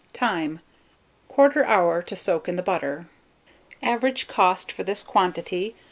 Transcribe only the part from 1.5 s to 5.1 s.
hour to soak in the butter. Average cost for this